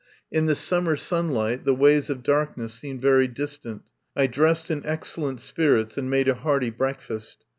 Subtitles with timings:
[0.31, 3.83] In the summer sunlight the ways of darkness seemed very distant.
[4.15, 7.45] I dressed in excellent spirits and made a hearty breakfast.